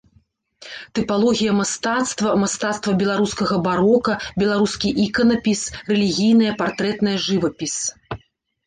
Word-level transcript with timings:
Тыпалогія 0.99 1.51
мастацтва, 1.59 2.29
мастацтва 2.43 2.91
беларускага 3.03 3.55
барока, 3.69 4.13
беларускі 4.45 4.89
іканапіс, 5.05 5.61
рэлігійная, 5.95 6.53
партрэтная 6.65 7.17
жывапіс. 7.29 7.75